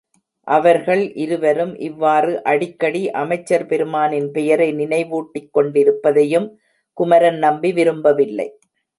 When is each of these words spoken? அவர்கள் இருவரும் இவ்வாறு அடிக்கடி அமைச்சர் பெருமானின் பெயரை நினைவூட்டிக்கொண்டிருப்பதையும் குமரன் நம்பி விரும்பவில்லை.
அவர்கள் 0.47 1.01
இருவரும் 1.15 1.73
இவ்வாறு 1.79 2.31
அடிக்கடி 2.43 3.01
அமைச்சர் 3.13 3.65
பெருமானின் 3.65 4.29
பெயரை 4.31 4.69
நினைவூட்டிக்கொண்டிருப்பதையும் 4.73 6.47
குமரன் 6.97 7.37
நம்பி 7.37 7.71
விரும்பவில்லை. 7.71 8.47